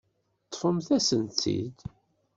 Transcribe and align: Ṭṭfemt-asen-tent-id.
Ṭṭfemt-asen-tent-id. 0.47 1.79